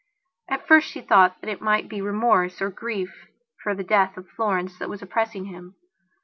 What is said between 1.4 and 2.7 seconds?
that it might be remorse,